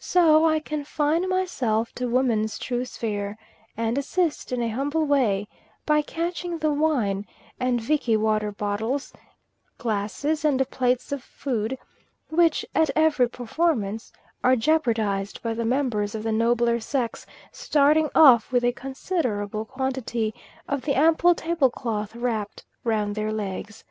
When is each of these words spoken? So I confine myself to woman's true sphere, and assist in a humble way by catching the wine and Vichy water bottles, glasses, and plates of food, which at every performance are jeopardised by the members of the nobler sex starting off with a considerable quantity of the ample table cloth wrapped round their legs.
So 0.00 0.44
I 0.46 0.58
confine 0.58 1.28
myself 1.28 1.92
to 1.92 2.08
woman's 2.08 2.58
true 2.58 2.84
sphere, 2.84 3.38
and 3.76 3.96
assist 3.96 4.50
in 4.50 4.60
a 4.62 4.68
humble 4.68 5.06
way 5.06 5.46
by 5.86 6.02
catching 6.02 6.58
the 6.58 6.72
wine 6.72 7.24
and 7.60 7.80
Vichy 7.80 8.16
water 8.16 8.50
bottles, 8.50 9.12
glasses, 9.78 10.44
and 10.44 10.68
plates 10.70 11.12
of 11.12 11.22
food, 11.22 11.78
which 12.30 12.66
at 12.74 12.90
every 12.96 13.28
performance 13.28 14.12
are 14.42 14.56
jeopardised 14.56 15.40
by 15.40 15.54
the 15.54 15.64
members 15.64 16.16
of 16.16 16.24
the 16.24 16.32
nobler 16.32 16.80
sex 16.80 17.24
starting 17.52 18.10
off 18.12 18.50
with 18.50 18.64
a 18.64 18.72
considerable 18.72 19.64
quantity 19.64 20.34
of 20.66 20.82
the 20.82 20.96
ample 20.96 21.32
table 21.32 21.70
cloth 21.70 22.16
wrapped 22.16 22.64
round 22.82 23.14
their 23.14 23.32
legs. 23.32 23.84